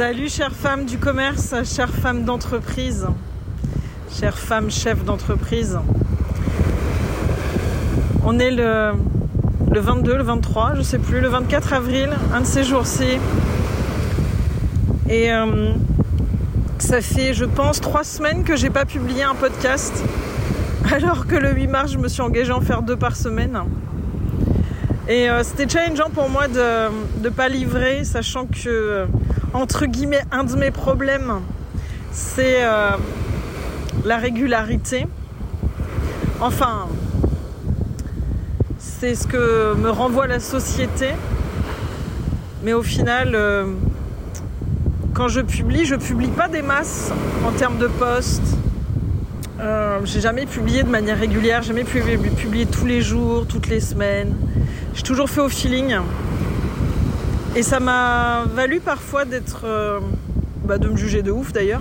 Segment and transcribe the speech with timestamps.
[0.00, 3.06] Salut chères femmes du commerce, chères femmes d'entreprise,
[4.10, 5.78] chères femmes chefs d'entreprise.
[8.24, 8.92] On est le,
[9.70, 13.18] le 22, le 23, je sais plus, le 24 avril, un de ces jours-ci.
[15.10, 15.74] Et euh,
[16.78, 20.02] ça fait, je pense, trois semaines que j'ai pas publié un podcast,
[20.94, 23.64] alors que le 8 mars, je me suis engagée à en faire deux par semaine.
[25.10, 26.88] Et euh, c'était challengeant pour moi de
[27.22, 29.06] ne pas livrer, sachant que,
[29.52, 31.40] entre guillemets, un de mes problèmes,
[32.12, 32.90] c'est euh,
[34.04, 35.06] la régularité.
[36.40, 36.86] Enfin,
[38.78, 41.08] c'est ce que me renvoie la société.
[42.62, 43.66] Mais au final, euh,
[45.14, 47.10] quand je publie, je publie pas des masses
[47.46, 48.56] en termes de posts.
[49.60, 53.80] Euh, j'ai jamais publié de manière régulière, jamais publié, publié tous les jours, toutes les
[53.80, 54.34] semaines.
[54.94, 55.98] J'ai toujours fait au feeling.
[57.56, 59.62] Et ça m'a valu parfois d'être.
[59.64, 59.98] euh,
[60.64, 61.80] bah, de me juger de ouf d'ailleurs.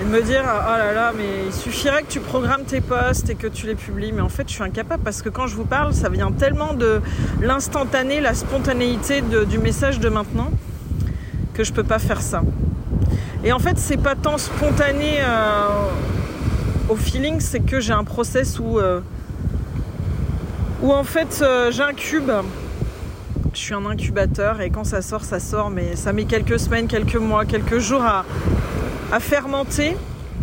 [0.00, 3.28] Et de me dire, oh là là, mais il suffirait que tu programmes tes posts
[3.28, 4.12] et que tu les publies.
[4.12, 6.72] Mais en fait, je suis incapable parce que quand je vous parle, ça vient tellement
[6.72, 7.02] de
[7.42, 10.50] l'instantané, la spontanéité du message de maintenant
[11.52, 12.40] que je peux pas faire ça.
[13.44, 15.68] Et en fait, c'est pas tant spontané euh,
[16.88, 19.00] au feeling, c'est que j'ai un process où, euh,
[20.80, 22.30] où en fait, j'incube.
[23.52, 26.86] Je suis un incubateur et quand ça sort, ça sort, mais ça met quelques semaines,
[26.86, 28.24] quelques mois, quelques jours à,
[29.10, 29.96] à fermenter.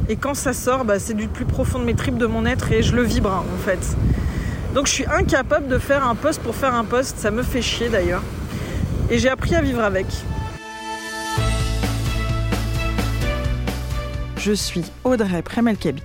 [0.09, 2.71] Et quand ça sort, bah, c'est du plus profond de mes tripes de mon être
[2.71, 3.79] et je le vibre hein, en fait.
[4.73, 7.61] Donc je suis incapable de faire un post pour faire un post, ça me fait
[7.61, 8.23] chier d'ailleurs.
[9.09, 10.05] Et j'ai appris à vivre avec.
[14.37, 16.03] Je suis Audrey Premelkabik.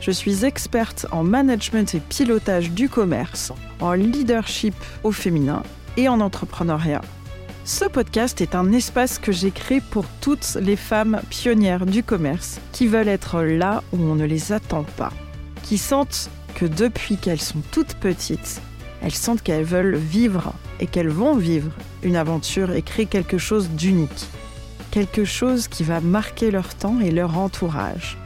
[0.00, 5.62] Je suis experte en management et pilotage du commerce, en leadership au féminin
[5.96, 7.02] et en entrepreneuriat.
[7.64, 12.60] Ce podcast est un espace que j'ai créé pour toutes les femmes pionnières du commerce
[12.72, 15.12] qui veulent être là où on ne les attend pas,
[15.62, 18.60] qui sentent que depuis qu'elles sont toutes petites,
[19.02, 21.70] elles sentent qu'elles veulent vivre et qu'elles vont vivre
[22.02, 24.26] une aventure et créer quelque chose d'unique
[24.90, 28.18] quelque chose qui va marquer leur temps et leur entourage.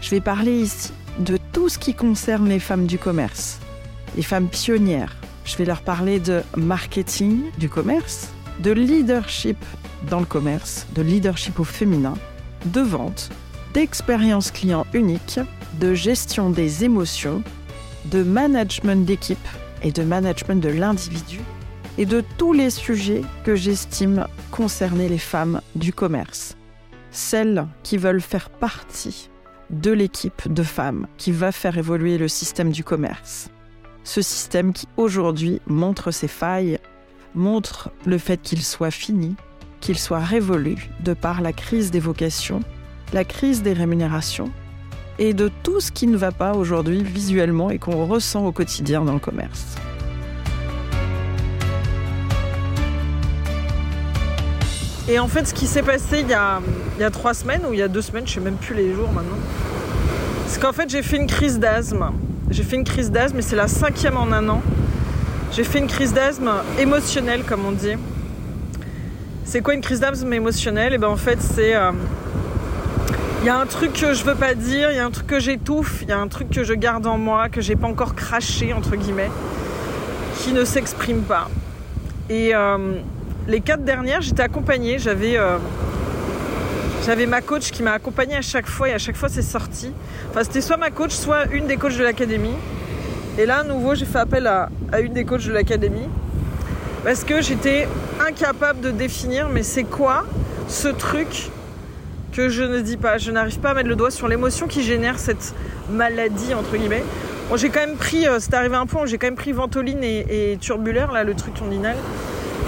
[0.00, 3.58] Je vais parler ici de tout ce qui concerne les femmes du commerce,
[4.16, 5.16] les femmes pionnières.
[5.50, 8.28] Je vais leur parler de marketing du commerce,
[8.60, 9.56] de leadership
[10.08, 12.14] dans le commerce, de leadership au féminin,
[12.66, 13.30] de vente,
[13.74, 15.40] d'expérience client unique,
[15.80, 17.42] de gestion des émotions,
[18.04, 19.48] de management d'équipe
[19.82, 21.40] et de management de l'individu
[21.98, 26.56] et de tous les sujets que j'estime concerner les femmes du commerce.
[27.10, 29.28] Celles qui veulent faire partie
[29.70, 33.50] de l'équipe de femmes qui va faire évoluer le système du commerce.
[34.04, 36.78] Ce système qui aujourd'hui montre ses failles,
[37.34, 39.36] montre le fait qu'il soit fini,
[39.80, 42.60] qu'il soit révolu de par la crise des vocations,
[43.12, 44.50] la crise des rémunérations
[45.18, 49.04] et de tout ce qui ne va pas aujourd'hui visuellement et qu'on ressent au quotidien
[49.04, 49.76] dans le commerce.
[55.08, 56.60] Et en fait, ce qui s'est passé il y, a,
[56.96, 58.74] il y a trois semaines ou il y a deux semaines, je sais même plus
[58.74, 59.38] les jours maintenant,
[60.46, 62.12] c'est qu'en fait j'ai fait une crise d'asthme.
[62.50, 64.60] J'ai fait une crise d'asthme et c'est la cinquième en un an.
[65.52, 66.50] J'ai fait une crise d'asthme
[66.80, 67.94] émotionnelle, comme on dit.
[69.44, 70.92] C'est quoi une crise d'asthme émotionnelle?
[70.92, 71.92] Et ben en fait, c'est euh,
[73.42, 75.28] il y a un truc que je veux pas dire, il y a un truc
[75.28, 77.86] que j'étouffe, il y a un truc que je garde en moi, que j'ai pas
[77.86, 79.30] encore craché entre guillemets,
[80.38, 81.48] qui ne s'exprime pas.
[82.28, 82.94] Et euh,
[83.46, 84.98] les quatre dernières, j'étais accompagnée.
[84.98, 85.58] J'avais, euh,
[87.10, 89.92] j'avais ma coach qui m'a accompagnée à chaque fois et à chaque fois c'est sorti.
[90.30, 92.54] Enfin, c'était soit ma coach, soit une des coachs de l'académie.
[93.36, 96.08] Et là, à nouveau, j'ai fait appel à, à une des coachs de l'académie
[97.02, 97.88] parce que j'étais
[98.24, 100.24] incapable de définir, mais c'est quoi
[100.68, 101.50] ce truc
[102.32, 103.18] que je ne dis pas?
[103.18, 105.52] Je n'arrive pas à mettre le doigt sur l'émotion qui génère cette
[105.90, 107.02] maladie entre guillemets.
[107.48, 109.34] Bon, j'ai quand même pris, euh, c'est arrivé à un point où j'ai quand même
[109.34, 111.96] pris Ventoline et, Turbulaire, là, le truc londinal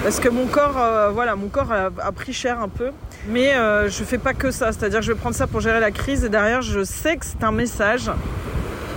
[0.03, 2.91] parce que mon corps, euh, voilà, mon corps a, pris cher un peu.
[3.29, 5.79] Mais euh, je fais pas que ça, c'est-à-dire que je vais prendre ça pour gérer
[5.79, 8.11] la crise et derrière, je sais que c'est un message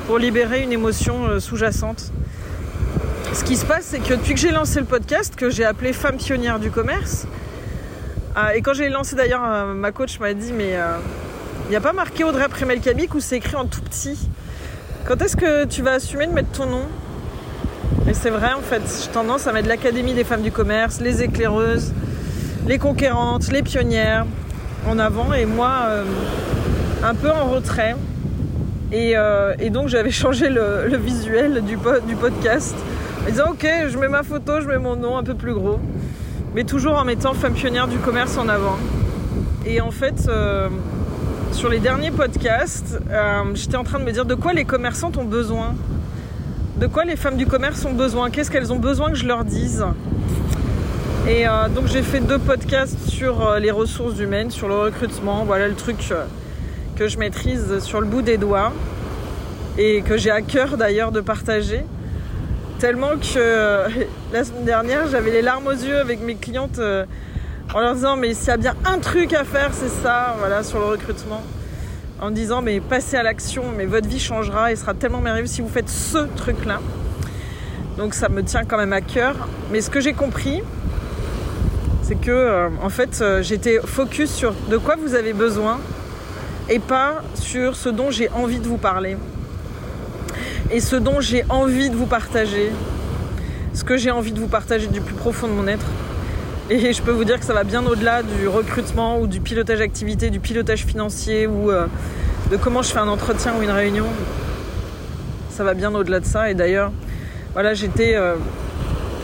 [0.08, 2.12] pour libérer une émotion euh, sous-jacente.
[3.34, 5.94] Ce qui se passe, c'est que depuis que j'ai lancé le podcast, que j'ai appelé
[5.94, 7.28] Femme pionnière du commerce,
[8.36, 10.78] euh, et quand j'ai lancé d'ailleurs, euh, ma coach m'a dit, mais
[11.66, 14.18] il n'y a pas marqué Audrey Premelkabik ou c'est écrit en tout petit?
[15.06, 16.86] Quand est-ce que tu vas assumer de mettre ton nom?
[18.10, 21.22] Et c'est vrai, en fait, j'ai tendance à mettre l'Académie des femmes du commerce, les
[21.24, 21.94] éclaireuses,
[22.68, 24.26] les conquérantes, les pionnières
[24.88, 26.04] en avant et moi euh,
[27.04, 27.96] un peu en retrait.
[28.92, 32.76] Et, euh, donc j'avais changé le, visuel du, po du, podcast
[33.26, 35.80] en disant ok, je mets ma photo, je mets mon nom un peu plus gros,
[36.54, 38.78] mais toujours en mettant femme pionnière du commerce en avant.
[39.66, 40.70] Et en fait, euh,
[41.52, 43.00] sur les derniers podcasts,
[43.54, 45.76] j'étais en train de me dire de quoi les commerçantes ont besoin?
[46.80, 48.30] De quoi les femmes du commerce ont besoin?
[48.30, 49.86] Qu'est-ce qu'elles ont besoin que je leur dise?
[51.28, 55.44] Et euh, donc j'ai fait deux podcasts sur les ressources humaines, sur le recrutement.
[55.44, 56.14] Voilà le truc
[56.96, 58.72] que je maîtrise sur le bout des doigts
[59.80, 61.84] et que j'ai à cœur d'ailleurs de partager.
[62.78, 63.86] Tellement que
[64.34, 66.80] la semaine dernière, j'avais les larmes aux yeux avec mes clientes
[67.74, 70.62] en leur disant mais s'il y a bien un truc à faire, c'est ça, voilà,
[70.62, 71.42] sur le recrutement.
[72.22, 75.62] En disant mais passez à l'action, mais votre vie changera et sera tellement merveilleuse si
[75.62, 76.82] vous faites ce truc-là.
[77.98, 79.36] Donc ça me tient quand même à cœur.
[79.72, 80.62] Mais ce que j'ai compris,
[82.08, 85.80] c'est que euh, en fait euh, j'étais focus sur de quoi vous avez besoin
[86.70, 89.18] et pas sur ce dont j'ai envie de vous parler.
[90.72, 92.72] Et ce dont j'ai envie de vous partager.
[93.74, 95.86] Ce que j'ai envie de vous partager du plus profond de mon être.
[96.70, 99.82] Et je peux vous dire que ça va bien au-delà du recrutement ou du pilotage
[99.82, 101.86] activité, du pilotage financier ou euh,
[102.52, 104.08] de comment je fais un entretien ou une réunion.
[105.50, 106.50] Ça va bien au-delà de ça.
[106.50, 106.92] Et d'ailleurs,
[107.54, 108.16] voilà, j'étais.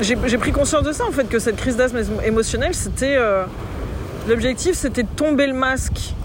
[0.01, 3.15] J'ai pris conscience de ça en fait, que cette crise d'asthme émotionnelle, c'était.
[3.17, 3.43] Euh,
[4.27, 6.15] l'objectif, c'était de tomber le masque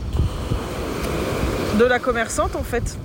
[1.78, 2.96] de la commerçante en fait.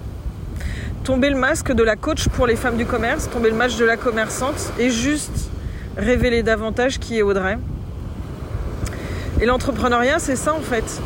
[1.03, 3.85] Tomber le masque de la coach pour les femmes du commerce, tomber le masque de
[3.85, 5.50] la commerçante et juste
[5.97, 7.57] révéler davantage qui est Audrey.
[9.41, 11.01] Et l'entrepreneuriat, c'est ça en fait.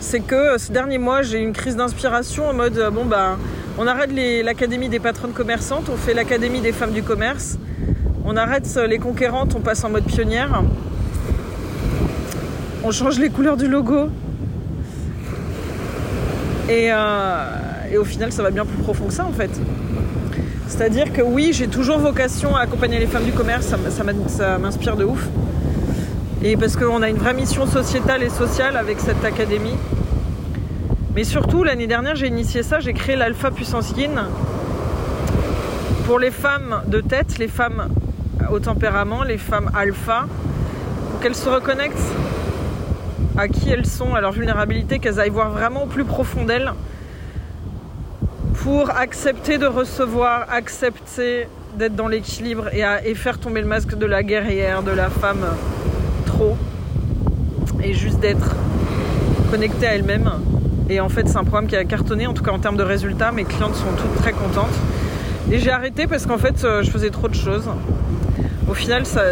[0.00, 3.04] C'est que euh, ces derniers mois, j'ai eu une crise d'inspiration en mode euh, bon
[3.04, 3.36] bah
[3.76, 4.10] on arrête
[4.42, 7.58] l'académie des patronnes commerçantes, on fait l'académie des femmes du commerce,
[8.24, 10.62] on arrête euh, les conquérantes, on passe en mode pionnière,
[12.82, 14.08] on change les couleurs du logo.
[16.68, 16.90] Et,
[17.98, 19.50] au final, ça va bien plus profond que ça en fait.
[20.66, 23.66] C'est-à-dire que oui, j'ai toujours vocation à accompagner les femmes du commerce,
[24.28, 25.28] ça m'inspire de ouf.
[26.42, 29.76] Et parce qu'on a une vraie mission sociétale et sociale avec cette académie.
[31.14, 33.94] Mais surtout, l'année dernière, j'ai initié ça, j'ai créé l'Alpha Puissance
[36.06, 37.88] pour les femmes de tête, les femmes
[38.50, 40.26] au tempérament, les femmes alpha,
[41.10, 42.12] pour qu'elles se reconnectent
[43.36, 46.72] à qui elles sont, à leur vulnérabilité, qu'elles aillent voir vraiment au plus profond d'elles
[48.54, 54.06] pour accepter de recevoir, accepter d'être dans l'équilibre et, et faire tomber le masque de
[54.06, 55.44] la guerrière, de la femme
[57.82, 58.54] et juste d'être
[59.50, 60.30] connectée à elle-même.
[60.88, 62.82] Et en fait, c'est un programme qui a cartonné, en tout cas en termes de
[62.82, 63.32] résultats.
[63.32, 64.74] Mes clientes sont toutes très contentes.
[65.50, 67.68] Et j'ai arrêté parce qu'en fait, euh, je faisais trop de choses.
[68.68, 69.22] Au final, ça,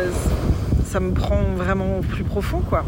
[0.84, 2.84] ça me prend vraiment plus profond, quoi.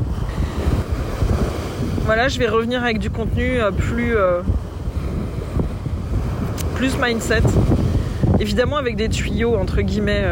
[2.04, 4.40] Voilà, je vais revenir avec du contenu euh, plus, euh,
[6.74, 7.42] plus mindset.
[8.40, 10.24] Évidemment, avec des tuyaux, entre guillemets,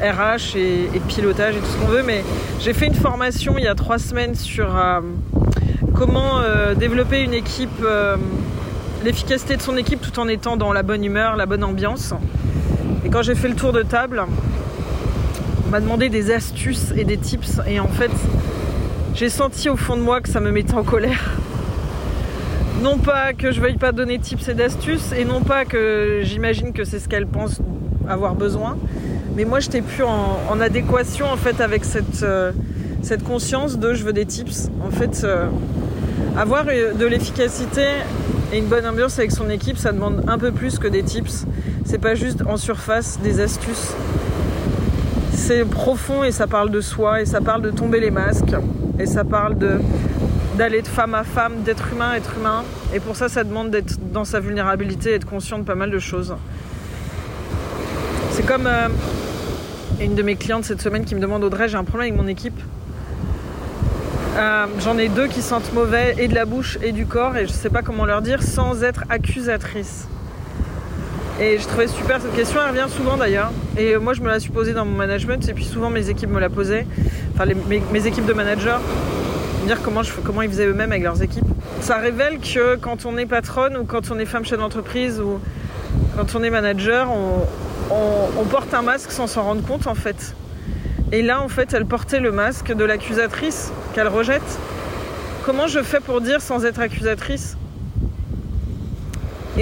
[0.00, 2.24] RH et, pilotage et tout ce qu'on veut, mais
[2.58, 5.00] j'ai fait une formation il y a trois semaines sur euh,
[5.94, 8.16] comment euh, développer une équipe, euh,
[9.04, 12.14] l'efficacité de son équipe tout en étant dans la bonne humeur, la bonne ambiance.
[13.04, 14.24] Et quand j'ai fait le tour de table,
[15.70, 18.10] m'a demandé des astuces et des tips, et en fait,
[19.14, 21.30] j'ai senti au fond de moi que ça me mettait en colère.
[22.82, 26.72] Non pas que je veuille pas donner tips et d'astuces, et non pas que j'imagine
[26.72, 27.60] que c'est ce qu'elle pense
[28.08, 28.76] avoir besoin,
[29.36, 32.52] mais moi, j'étais plus en, adéquation en fait avec cette, euh,
[33.24, 34.70] conscience de je veux des tips.
[34.84, 35.46] En fait, euh,
[36.36, 37.84] avoir de l'efficacité
[38.52, 41.46] et une bonne ambiance avec son équipe, ça demande un peu plus que des tips.
[41.84, 43.94] C'est pas juste en surface des astuces.
[45.50, 48.54] C'est profond et ça parle de soi et ça parle de tomber les masques
[49.00, 49.80] et ça parle de
[50.56, 52.62] d'aller de femme à femme, d'être humain à être humain.
[52.94, 55.90] Et pour ça, ça demande d'être dans sa vulnérabilité et être conscient de pas mal
[55.90, 56.36] de choses.
[58.30, 58.86] C'est comme euh,
[60.00, 62.28] une de mes clientes cette semaine qui me demande Audrey, j'ai un problème avec mon
[62.28, 62.60] équipe.
[64.36, 67.48] Euh, j'en ai deux qui sentent mauvais et de la bouche et du corps et
[67.48, 70.06] je sais pas comment leur dire sans être accusatrice.
[71.40, 73.50] Et je trouvais super cette question, elle revient souvent d'ailleurs.
[73.78, 76.28] Et moi je me la suis posée dans mon management et puis souvent mes équipes
[76.28, 76.86] me la posaient,
[77.32, 78.76] enfin mes, équipes de managers,
[79.62, 80.02] me dire comment,
[80.42, 81.46] ils faisaient eux-mêmes avec leurs équipes.
[81.80, 85.40] Ça révèle que quand on est patronne ou quand on est femme chef d'entreprise ou
[86.14, 90.34] quand on est manager, on, porte un masque sans s'en rendre compte en fait.
[91.10, 94.58] Et là en fait elle portait le masque de l'accusatrice qu'elle rejette.
[95.46, 97.56] Comment je fais pour dire sans être accusatrice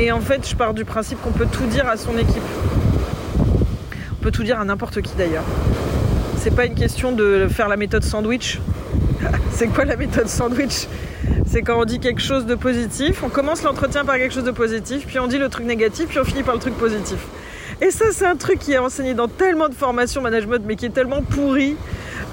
[0.01, 2.43] Et en fait je pars du principe qu'on peut tout dire à son équipe.
[4.13, 5.43] On peut tout dire à n'importe qui d'ailleurs.
[6.37, 8.61] C'est pas une question de faire la méthode sandwich.
[9.51, 10.87] C'est quoi la méthode sandwich?
[11.47, 14.53] C'est quand on dit quelque chose de positif, on commence l'entretien par quelque chose de
[14.53, 17.19] positif, puis on dit le truc négatif, puis on finit par le truc positif.
[17.81, 20.87] Et ça, c'est un truc qui est enseigné dans tellement de formations management, mais qui
[20.87, 21.77] est tellement pourri.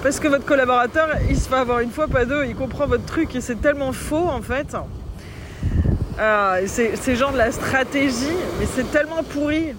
[0.03, 3.05] parce que votre collaborateur, il se fait avoir une fois, pas deux, il comprend votre
[3.05, 4.75] truc et c'est tellement faux en fait.
[6.19, 9.73] Euh, c'est genre de la stratégie, mais c'est tellement pourri.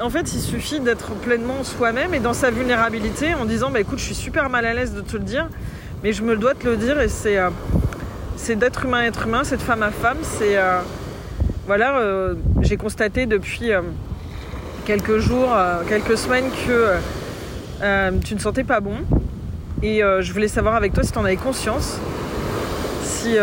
[0.00, 3.98] En fait, il suffit d'être pleinement soi-même et dans sa vulnérabilité en disant bah écoute,
[3.98, 5.48] je suis super mal à l'aise de te le dire,
[6.02, 7.50] mais je me dois te le dire et c'est euh,
[8.56, 10.80] d'être humain à être humain, c'est de femme à femme, c'est euh,
[11.66, 13.72] voilà, euh, j'ai constaté depuis
[14.86, 15.50] quelques jours,
[15.88, 18.96] quelques semaines que tu ne sentais pas bon
[19.82, 21.98] et je voulais savoir avec toi si tu en avais conscience,
[23.02, 23.36] si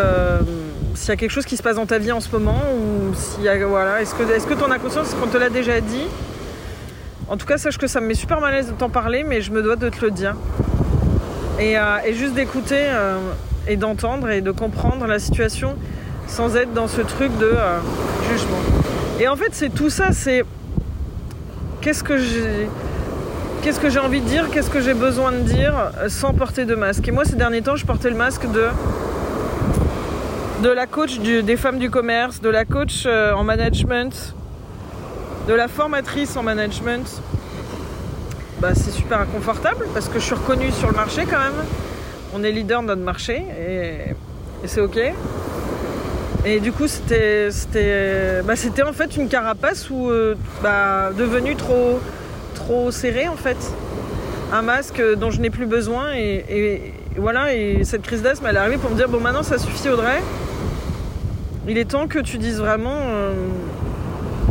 [0.97, 3.13] s'il y a quelque chose qui se passe dans ta vie en ce moment ou
[3.13, 6.07] s'il y a voilà, est-ce que est-ce que as conscience qu'on te l'a déjà dit?
[7.29, 9.23] En tout cas, sache que ça me met super mal à l'aise de t'en parler,
[9.23, 10.35] mais je me dois de te le dire.
[11.59, 13.17] Et, euh, juste d'écouter euh,
[13.67, 15.75] et d'entendre et de comprendre la situation
[16.27, 17.79] sans être dans ce truc de euh,
[18.31, 18.57] jugement.
[19.19, 20.43] Et en fait, c'est tout ça, c'est
[21.81, 22.69] qu'est-ce que j'ai
[23.61, 26.75] qu'est-ce que j'ai envie de dire, qu'est-ce que j'ai besoin de dire sans porter de
[26.75, 27.07] masque.
[27.07, 28.67] Et moi, ces derniers temps, je portais le masque de
[30.63, 34.35] de la coach des femmes du commerce, de la coach en management,
[35.47, 37.21] de la formatrice en management,
[38.59, 41.63] bah, c'est super inconfortable parce que je suis reconnue sur le marché quand même.
[42.33, 44.15] On est leader de notre marché et,
[44.65, 44.99] c'est ok.
[46.43, 47.49] Et du coup, c'était,
[48.43, 48.53] bah,
[48.87, 51.99] en fait une carapace euh, bah, devenue trop,
[52.55, 53.57] trop serrée en fait.
[54.51, 57.53] Un masque dont je n'ai plus besoin et, voilà.
[57.53, 60.21] Et cette crise d'asthme, elle est arrivée pour me dire bon, maintenant ça suffit, Audrey.
[61.67, 62.95] Il est temps que tu dises vraiment.
[62.95, 63.33] Euh,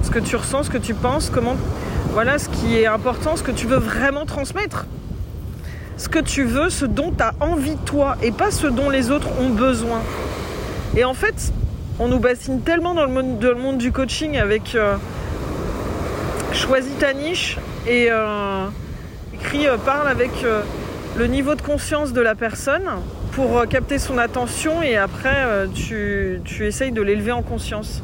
[0.07, 1.57] ce que tu ressens, ce que tu penses, comment,
[2.13, 4.87] voilà ce qui est important, ce que tu veux vraiment transmettre.
[5.97, 9.11] Ce que tu veux, ce dont tu as envie toi et pas ce dont les
[9.11, 10.01] autres ont besoin.
[10.97, 11.53] Et en fait,
[11.99, 14.97] on nous bassine tellement dans le monde, du coaching avec euh,
[16.53, 17.57] choisis ta niche
[17.87, 18.67] et euh,
[19.35, 20.31] écrit euh, parle avec
[21.17, 22.89] le niveau de conscience de la personne
[23.37, 28.03] pour capter son attention et après tu, tu essayes de l'élever en conscience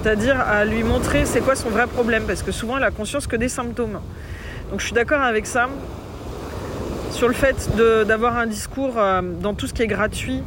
[0.00, 3.26] c'est-à-dire à lui montrer c'est quoi son vrai problème, parce que souvent elle a conscience
[3.26, 3.98] que des symptômes.
[4.70, 5.68] Donc je suis d'accord avec ça,
[7.10, 7.68] sur le fait
[8.06, 10.42] d'avoir un discours euh, dans tout ce qui est gratuit,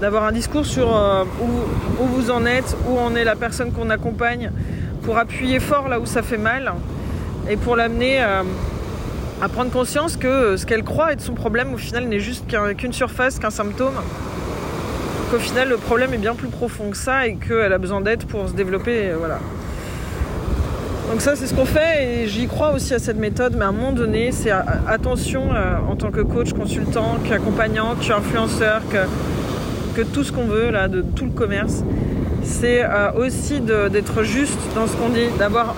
[0.00, 3.90] d'avoir un discours sur euh, où, vous en êtes, où en est la personne qu'on
[3.90, 4.50] accompagne,
[5.02, 6.72] pour appuyer fort là où ça fait mal,
[7.48, 8.42] et pour l'amener euh,
[9.42, 12.44] à prendre conscience que ce qu'elle croit être son problème, au final, n'est juste
[12.76, 13.94] qu'une surface, qu'un symptôme
[15.30, 18.24] qu'au final le problème est bien plus profond que ça et qu'elle a besoin d'aide
[18.24, 19.10] pour se développer.
[19.16, 19.38] Voilà.
[21.10, 23.68] Donc ça c'est ce qu'on fait et j'y crois aussi à cette méthode, mais à
[23.68, 30.06] un moment donné c'est attention euh, en tant que coach, consultant, qu'accompagnant, qu'influenceur, que, que
[30.06, 31.84] tout ce qu'on veut là, de tout le commerce,
[32.42, 35.76] c'est euh, aussi d'être juste dans ce qu'on dit, d'avoir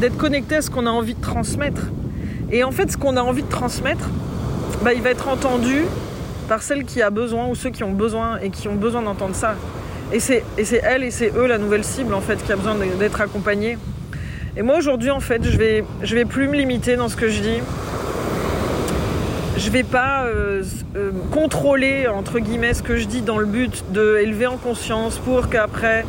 [0.00, 1.82] d'être connecté à ce qu'on a envie de transmettre.
[2.50, 4.08] Et en fait ce qu'on a envie de transmettre,
[4.82, 5.84] bah, il va être entendu
[6.48, 9.34] par celle qui a besoin ou ceux qui ont besoin et qui ont besoin d'entendre
[9.34, 9.54] ça.
[10.12, 10.42] Et c'est,
[10.82, 13.76] elle et c'est eux la nouvelle cible en fait qui a besoin d'être accompagnée.
[14.56, 17.28] Et moi aujourd'hui en fait je vais, je vais plus me limiter dans ce que
[17.28, 17.58] je dis.
[19.58, 20.62] Je vais pas euh,
[20.96, 25.18] euh, contrôler entre guillemets ce que je dis dans le but de élever en conscience
[25.18, 26.06] pour qu'après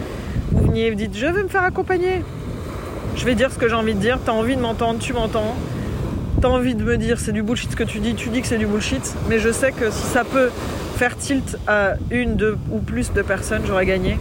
[0.51, 2.23] vous veniez et vous dites je vais me faire accompagner.
[3.17, 5.55] Je vais dire ce que j'ai envie de dire, t'as envie de m'entendre, tu m'entends
[6.39, 8.47] t'as envie de me dire c'est du bullshit ce que tu dis, tu dis que
[8.47, 10.49] c'est du bullshit, mais je sais que si ça peut
[10.95, 14.17] faire tilt à une, deux ou plus de personnes, j'aurais gagné.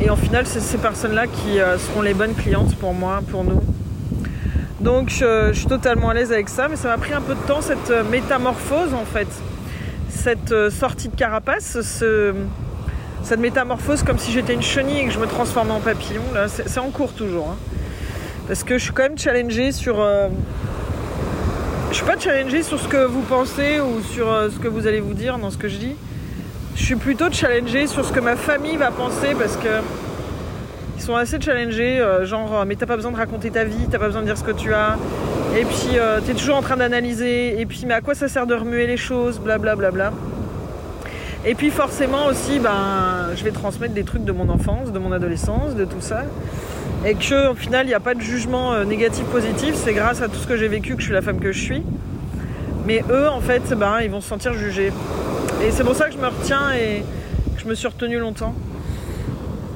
[0.00, 3.44] Et en final, c'est ces personnes-là qui euh, seront les bonnes clientes pour moi, pour
[3.44, 3.62] nous.
[4.80, 7.40] Donc je, suis totalement à l'aise avec ça, mais ça m'a pris un peu de
[7.46, 9.28] temps cette euh, métamorphose en fait,
[10.08, 11.78] cette euh, sortie de carapace,
[13.22, 16.22] cette métamorphose comme si j'étais une chenille et que je me transformais en papillon.
[16.34, 17.56] Là, c'est en cours toujours, hein.
[18.46, 20.04] parce que je suis quand même challengée sur
[21.94, 24.88] je suis pas challengée sur ce que vous pensez ou sur euh, ce que vous
[24.88, 25.94] allez vous dire dans ce que je dis.
[26.74, 29.80] Je suis plutôt challengée sur ce que ma famille va penser parce que
[30.96, 33.86] ils sont assez challengés, euh, genre euh, mais t'as pas besoin de raconter ta vie,
[33.88, 34.98] t'as pas besoin de dire ce que tu as.
[35.56, 35.96] Et puis
[36.26, 37.60] t'es toujours en train d'analyser.
[37.60, 39.92] Et puis mais à quoi ça sert de remuer les choses, blablabla.
[39.92, 41.10] Bla, bla, bla.
[41.46, 45.12] Et puis forcément aussi, ben, je vais transmettre des trucs de mon enfance, de mon
[45.12, 46.24] adolescence, de tout ça
[47.04, 49.74] et que au final il n'y a pas de jugement euh, négatif positif.
[49.74, 51.60] C'est grâce à tout ce que j'ai vécu que je suis la femme que je
[51.60, 51.82] suis.
[52.86, 54.92] Mais eux en fait ben, ils vont se sentir jugés.
[55.66, 57.02] Et c'est pour ça que je me retiens et
[57.54, 58.54] que je me suis retenue longtemps.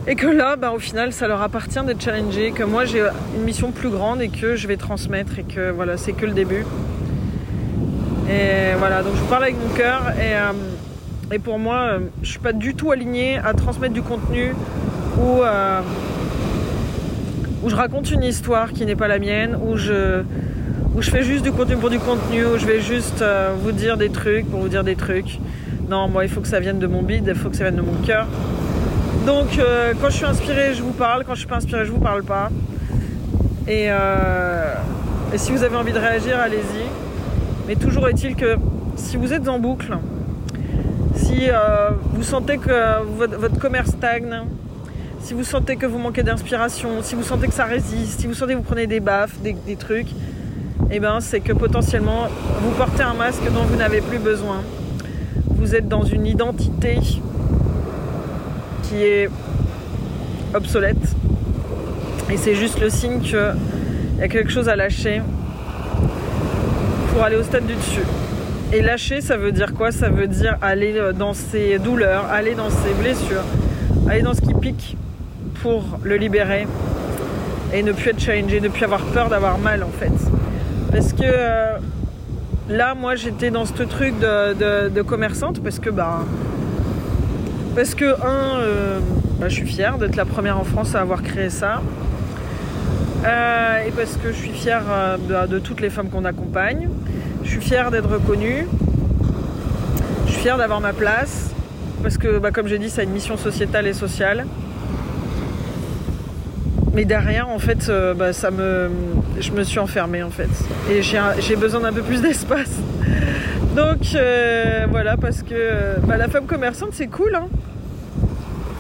[0.06, 3.06] Et que là ben, au final ça leur appartient d'être challengés que moi j'ai
[3.37, 6.32] une mission plus grande et que je vais transmettre et que voilà c'est que le
[6.32, 6.64] début.
[8.30, 10.52] Et voilà donc je parle avec mon cœur et, euh,
[11.35, 14.54] et pour moi euh, je suis pas du tout alignée à transmettre du contenu
[15.18, 15.42] ou
[17.62, 20.23] où je raconte une histoire qui n'est pas la mienne, où je,
[20.95, 23.73] où je fais juste du contenu pour du contenu, où je vais juste euh, vous
[23.73, 25.38] dire des trucs pour vous dire des trucs.
[25.88, 27.77] Non, moi, il faut que ça vienne de mon bide, il faut que ça vienne
[27.77, 28.27] de mon cœur.
[29.27, 31.25] Donc, euh, quand je suis inspirée, je vous parle.
[31.25, 32.50] Quand je suis pas inspirée, je vous parle pas.
[33.67, 34.75] Et, euh,
[35.33, 36.85] et si vous avez envie de réagir, allez-y.
[37.67, 38.57] Mais toujours est-il que
[38.97, 39.99] si vous êtes en boucle,
[41.15, 41.49] si
[42.15, 44.43] vous sentez que votre commerce stagne,
[45.21, 48.35] si vous sentez que vous manquez d'inspiration, si vous sentez que ça résiste, si vous
[48.35, 50.09] sentez que vous prenez des baffes, des, trucs,
[50.91, 52.29] eh ben, c'est que potentiellement
[52.63, 54.63] vous portez un masque dont vous n'avez plus besoin.
[55.51, 56.99] Vous êtes dans une identité
[58.85, 59.29] qui est
[60.55, 60.97] obsolète.
[62.31, 63.55] Et c'est juste le signe qu'il
[64.19, 65.21] y a quelque chose à lâcher
[67.13, 68.05] pour aller au stade du dessus.
[68.73, 69.91] Et lâcher, ça veut dire quoi?
[69.91, 73.45] Ça veut dire aller dans ses douleurs, aller dans ses blessures,
[74.09, 74.97] aller dans ce qui pique
[75.62, 76.67] pour le libérer
[77.73, 80.12] et ne plus être challengé, ne plus avoir peur d'avoir mal en fait.
[80.91, 81.77] Parce que euh,
[82.69, 86.21] là, moi, j'étais dans ce truc de, commerçante parce que, bah,
[87.75, 89.00] parce que, un, euh,
[89.38, 91.83] bah, je suis fière d'être la première en France à avoir créé ça.
[93.27, 94.85] Euh, et parce que je suis fière
[95.29, 96.88] de, toutes les femmes qu'on accompagne.
[97.45, 98.67] Je suis fière d'être reconnue.
[100.27, 101.50] Je suis fière d'avoir ma place.
[102.03, 104.47] Parce que, bah, comme j'ai dit, ça a une mission sociétale et sociale.
[106.99, 108.90] Mais derrière, en fait, euh, bah, ça me,
[109.38, 110.49] je me suis enfermée en fait.
[110.90, 112.73] Et j'ai besoin d'un peu plus d'espace.
[113.76, 117.37] Donc euh, voilà, parce que bah, la femme commerçante, c'est cool.
[117.37, 117.47] Hein.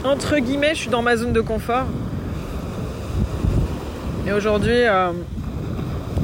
[0.02, 1.86] Entre guillemets, je suis dans ma zone de confort.
[4.26, 5.12] Et aujourd'hui, euh,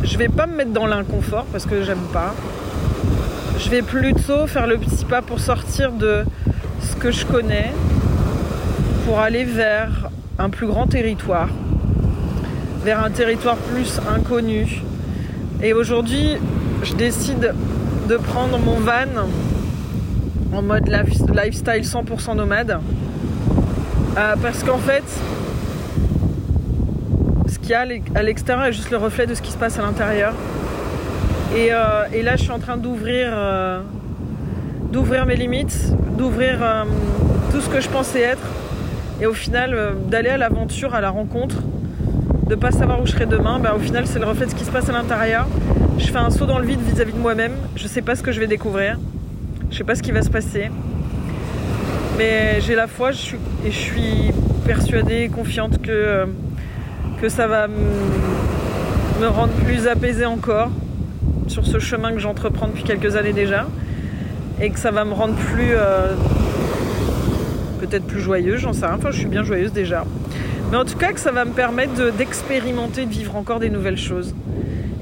[0.03, 2.35] je vais pas me mettre dans l'inconfort parce que j'aime pas.
[3.61, 6.25] Je vais plutôt faire le petit pas pour sortir de
[6.81, 7.71] ce que je connais,
[9.07, 10.11] pour aller vers
[10.41, 11.51] un plus grand territoire
[12.85, 14.83] vers un territoire plus inconnu.
[15.63, 16.37] Et aujourd'hui,
[16.83, 17.55] je décide
[18.09, 19.27] de prendre mon van
[20.53, 22.79] en mode lifestyle 100% nomade.
[24.19, 25.03] Euh, parce qu'en fait,
[27.49, 29.79] ce qu'il y a à l'extérieur est juste le reflet de ce qui se passe
[29.79, 30.35] à l'intérieur.
[31.57, 33.81] Et, euh, là, je suis en train d'ouvrir, euh,
[34.93, 36.59] d'ouvrir mes limites, d'ouvrir
[37.51, 38.47] tout ce que je pensais être.
[39.23, 41.57] Et au final, d'aller à l'aventure, à la rencontre
[42.49, 44.57] de pas savoir où je serai demain, bah, au final c'est le reflet de ce
[44.57, 45.47] qui se passe à l'intérieur.
[45.99, 47.55] Je fais un saut dans le vide vis-à-vis de moi-même.
[47.77, 48.99] Je sais pas ce que je vais découvrir.
[49.71, 50.71] Je sais pas ce qui va se passer.
[52.19, 54.33] Mais j'ai la foi et je suis
[54.65, 56.27] persuadée, confiante que, euh,
[57.29, 60.69] ça va me rendre plus apaisée encore
[61.47, 63.67] sur ce chemin que j'entreprends depuis quelques années déjà.
[64.61, 65.73] Et que ça va me rendre plus.
[65.73, 66.13] Euh,
[67.81, 68.97] peut-être plus joyeuse, j'en sais rien.
[68.97, 70.05] Enfin, je suis bien joyeuse déjà.
[70.75, 73.97] Mais en tout cas, que ça va me permettre d'expérimenter, de, vivre encore des nouvelles
[73.97, 74.35] choses.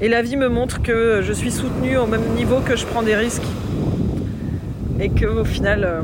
[0.01, 3.01] Et la vie me montre que je suis soutenue au même niveau que je prends
[3.01, 3.47] des risques.
[4.99, 6.01] Et qu'au final, euh,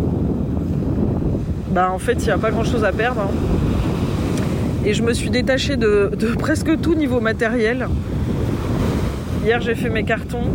[1.70, 3.22] bah en fait, il n'y a pas grand chose à perdre.
[3.22, 3.32] Hein.
[4.88, 7.90] Et je me suis détachée de, presque tout niveau matériel.
[9.46, 10.48] Hier, j'ai fait mes cartons.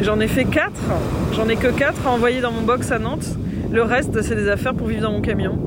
[0.00, 0.70] J'en ai fait 4.
[1.32, 3.36] J'en ai que 4 à envoyer dans mon box à Nantes.
[3.72, 5.58] Le reste, c'est des affaires pour vivre dans mon camion.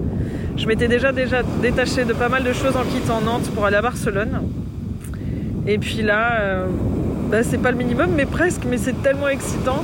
[0.55, 3.75] Je m'étais déjà, déjà détachée de pas mal de choses en quittant Nantes pour aller
[3.75, 4.41] à Barcelone.
[5.65, 6.67] Et puis là, euh,
[7.31, 9.83] bah, c'est pas le minimum, mais presque, mais c'est tellement excitant.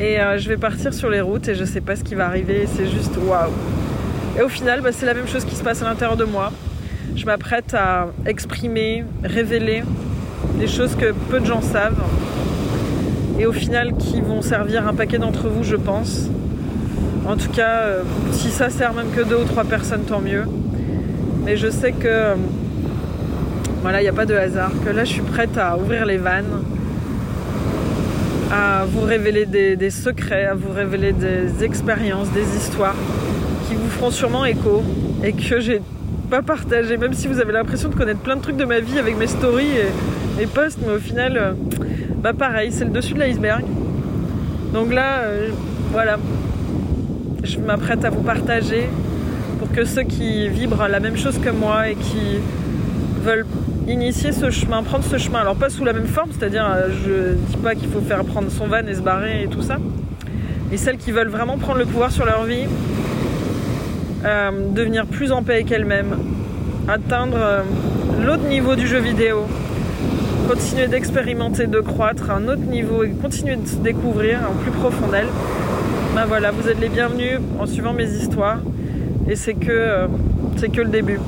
[0.00, 2.26] Et euh, je vais partir sur les routes et je sais pas ce qui va
[2.26, 3.52] arriver, c'est juste waouh.
[4.38, 6.52] Et au final, bah, c'est la même chose qui se passe à l'intérieur de moi.
[7.14, 9.84] Je m'apprête à exprimer, révéler
[10.58, 12.02] des choses que peu de gens savent.
[13.38, 16.28] Et au final, qui vont servir un paquet d'entre vous, je pense.
[17.26, 20.44] En tout cas, euh, si ça sert même que deux ou trois personnes, tant mieux.
[21.44, 22.34] Mais je sais que euh,
[23.82, 24.70] voilà, il n'y a pas de hasard.
[24.84, 26.62] Que là, je suis prête à ouvrir les vannes,
[28.52, 32.94] à vous révéler des, secrets, à vous révéler des expériences, des histoires
[33.68, 34.84] qui vous feront sûrement écho
[35.24, 35.82] et que j'ai
[36.30, 39.00] pas partagé, même si vous avez l'impression de connaître plein de trucs de ma vie
[39.00, 41.52] avec mes stories et mes posts, mais au final, euh,
[42.22, 43.64] bah pareil, c'est le dessus de l'iceberg.
[44.72, 45.22] Donc là,
[45.92, 46.18] voilà,
[47.46, 48.88] je m'apprête à vous partager
[49.58, 52.38] pour que ceux qui vibrent la même chose que moi et qui
[53.22, 53.46] veulent
[53.88, 57.34] initier ce chemin, prendre ce chemin, alors pas sous la même forme, c'est-à-dire euh, je
[57.34, 59.76] dis pas qu'il faut faire prendre son van et se barrer et tout ça,
[60.72, 62.66] et celles qui veulent vraiment prendre le pouvoir sur leur vie,
[64.24, 66.16] euh, devenir plus en paix avec elles-mêmes,
[66.88, 67.62] atteindre euh,
[68.24, 69.46] l'autre niveau du jeu vidéo,
[70.48, 74.72] continuer d'expérimenter, de croître à un autre niveau et continuer de se découvrir en plus
[74.72, 75.28] profond d'elles,
[76.24, 78.58] voilà, vous êtes les bienvenus en suivant mes histoires.
[79.28, 80.06] Et c'est que, euh,
[80.56, 81.20] c'est que le début.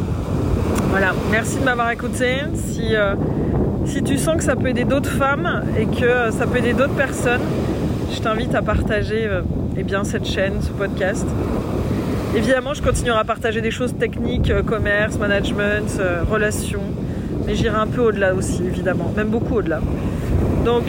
[0.91, 2.37] Voilà, merci de m'avoir écouté.
[2.55, 3.15] Si, euh,
[3.85, 6.95] Si tu sens que ça peut aider d'autres femmes et que ça peut aider d'autres
[6.95, 7.41] personnes,
[8.13, 9.41] je t'invite à partager euh,
[9.79, 11.27] eh bien, cette chaîne, ce podcast.
[12.37, 16.83] Évidemment, je continuerai à partager des choses techniques, euh, commerce, management, euh, relations,
[17.47, 19.81] mais j'irai un peu au-delà aussi, évidemment, même beaucoup au-delà.
[20.67, 20.85] Donc,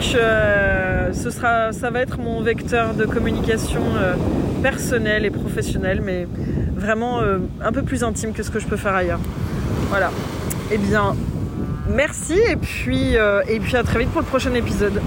[1.12, 3.82] ça va être mon vecteur de communication
[4.62, 6.26] personnelle et professionnelle, mais
[6.74, 9.20] vraiment un peu plus intime que ce que je peux faire ailleurs.
[9.88, 10.10] Voilà.
[10.70, 11.14] Eh bien,
[11.88, 13.14] merci et puis,
[13.48, 15.00] et puis à très vite pour le prochain épisode.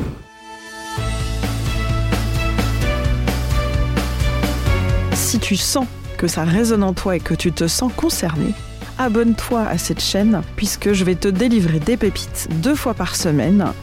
[5.33, 5.87] si tu sens
[6.19, 8.53] que ça résonne en toi et que tu te sens concerné,
[8.99, 13.73] abonne-toi à cette chaîne puisque je vais te délivrer des pépites deux fois par semaine.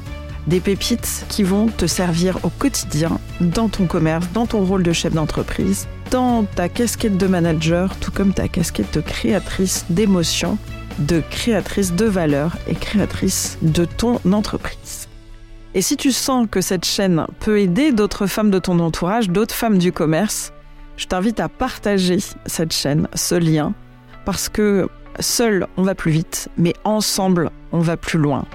[0.50, 4.92] Des pépites qui vont te servir au quotidien dans ton commerce, dans ton rôle de
[4.92, 10.58] chef d'entreprise, dans ta casquette de manager, tout comme ta casquette de créatrice d'émotions,
[10.98, 15.06] de créatrice de valeur et créatrice de ton entreprise.
[15.74, 19.54] Et si tu sens que cette chaîne peut aider d'autres femmes de ton entourage, d'autres
[19.54, 20.52] femmes du commerce,
[20.96, 23.72] je t'invite à partager cette chaîne, ce lien,
[24.24, 24.88] parce que
[25.20, 28.46] seul on va plus vite, mais ensemble on va plus loin.